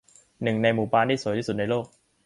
[0.43, 1.85] หนึ่งในหมู่บ้านที่สวยที่สุดในโลก